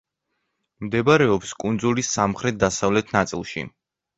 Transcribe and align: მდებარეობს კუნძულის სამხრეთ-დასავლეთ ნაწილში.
მდებარეობს 0.87 1.53
კუნძულის 1.65 2.11
სამხრეთ-დასავლეთ 2.17 3.17
ნაწილში. 3.19 3.69